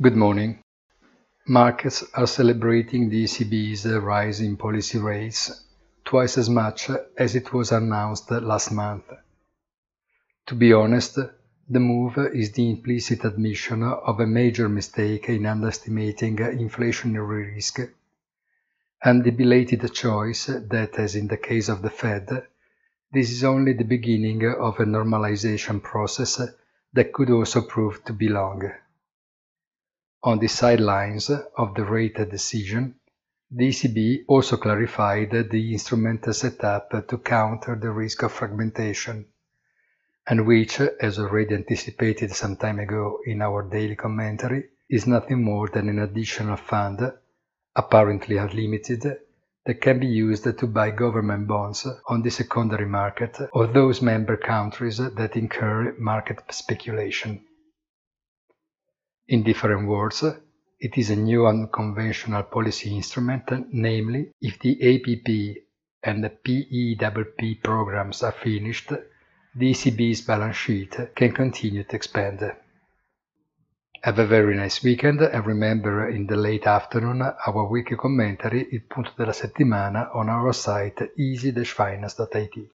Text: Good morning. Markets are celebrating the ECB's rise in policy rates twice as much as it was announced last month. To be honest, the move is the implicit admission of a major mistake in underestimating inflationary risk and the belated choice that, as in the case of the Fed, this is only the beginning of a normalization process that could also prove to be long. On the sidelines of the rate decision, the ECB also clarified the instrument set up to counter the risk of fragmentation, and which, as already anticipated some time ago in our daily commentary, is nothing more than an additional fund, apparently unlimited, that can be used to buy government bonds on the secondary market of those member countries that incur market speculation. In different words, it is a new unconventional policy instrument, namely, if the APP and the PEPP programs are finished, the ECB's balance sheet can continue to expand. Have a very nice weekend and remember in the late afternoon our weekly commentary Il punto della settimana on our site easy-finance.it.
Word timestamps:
Good 0.00 0.14
morning. 0.14 0.60
Markets 1.48 2.04
are 2.14 2.28
celebrating 2.28 3.08
the 3.08 3.24
ECB's 3.24 3.84
rise 3.84 4.40
in 4.40 4.56
policy 4.56 4.96
rates 5.00 5.64
twice 6.04 6.38
as 6.38 6.48
much 6.48 6.88
as 7.16 7.34
it 7.34 7.52
was 7.52 7.72
announced 7.72 8.30
last 8.30 8.70
month. 8.70 9.06
To 10.46 10.54
be 10.54 10.72
honest, 10.72 11.18
the 11.68 11.80
move 11.80 12.16
is 12.32 12.52
the 12.52 12.70
implicit 12.70 13.24
admission 13.24 13.82
of 13.82 14.20
a 14.20 14.26
major 14.28 14.68
mistake 14.68 15.30
in 15.30 15.46
underestimating 15.46 16.36
inflationary 16.36 17.56
risk 17.56 17.80
and 19.02 19.24
the 19.24 19.32
belated 19.32 19.92
choice 19.92 20.46
that, 20.46 20.96
as 20.96 21.16
in 21.16 21.26
the 21.26 21.38
case 21.38 21.68
of 21.68 21.82
the 21.82 21.90
Fed, 21.90 22.46
this 23.12 23.32
is 23.32 23.42
only 23.42 23.72
the 23.72 23.82
beginning 23.82 24.46
of 24.46 24.78
a 24.78 24.84
normalization 24.84 25.82
process 25.82 26.40
that 26.92 27.12
could 27.12 27.30
also 27.30 27.62
prove 27.62 28.04
to 28.04 28.12
be 28.12 28.28
long. 28.28 28.62
On 30.24 30.38
the 30.40 30.48
sidelines 30.48 31.30
of 31.30 31.74
the 31.74 31.84
rate 31.84 32.16
decision, 32.28 32.96
the 33.50 33.68
ECB 33.68 34.24
also 34.26 34.56
clarified 34.56 35.30
the 35.30 35.72
instrument 35.72 36.34
set 36.34 36.64
up 36.64 36.90
to 37.06 37.18
counter 37.18 37.76
the 37.76 37.90
risk 37.90 38.24
of 38.24 38.32
fragmentation, 38.32 39.26
and 40.26 40.44
which, 40.46 40.80
as 40.80 41.18
already 41.18 41.54
anticipated 41.54 42.32
some 42.32 42.56
time 42.56 42.80
ago 42.80 43.20
in 43.26 43.40
our 43.40 43.62
daily 43.62 43.94
commentary, 43.94 44.64
is 44.90 45.06
nothing 45.06 45.42
more 45.42 45.68
than 45.68 45.88
an 45.88 46.00
additional 46.00 46.56
fund, 46.56 47.00
apparently 47.76 48.38
unlimited, 48.38 49.20
that 49.66 49.80
can 49.80 50.00
be 50.00 50.06
used 50.06 50.44
to 50.58 50.66
buy 50.66 50.90
government 50.90 51.46
bonds 51.46 51.86
on 52.08 52.22
the 52.22 52.30
secondary 52.30 52.86
market 52.86 53.38
of 53.54 53.72
those 53.72 54.02
member 54.02 54.36
countries 54.36 54.98
that 54.98 55.36
incur 55.36 55.94
market 55.98 56.40
speculation. 56.50 57.44
In 59.28 59.42
different 59.42 59.86
words, 59.86 60.24
it 60.80 60.96
is 60.96 61.10
a 61.10 61.16
new 61.16 61.46
unconventional 61.46 62.44
policy 62.44 62.96
instrument, 62.96 63.44
namely, 63.70 64.30
if 64.40 64.58
the 64.58 64.72
APP 64.80 65.64
and 66.02 66.24
the 66.24 66.30
PEPP 66.30 67.62
programs 67.62 68.22
are 68.22 68.32
finished, 68.32 68.90
the 69.54 69.70
ECB's 69.70 70.22
balance 70.22 70.56
sheet 70.56 70.96
can 71.14 71.32
continue 71.32 71.84
to 71.84 71.94
expand. 71.94 72.40
Have 74.00 74.18
a 74.18 74.26
very 74.26 74.56
nice 74.56 74.82
weekend 74.82 75.20
and 75.20 75.44
remember 75.44 76.08
in 76.08 76.26
the 76.26 76.36
late 76.36 76.66
afternoon 76.66 77.20
our 77.20 77.68
weekly 77.68 77.98
commentary 77.98 78.66
Il 78.72 78.84
punto 78.88 79.10
della 79.14 79.32
settimana 79.32 80.08
on 80.14 80.30
our 80.30 80.54
site 80.54 81.12
easy-finance.it. 81.18 82.70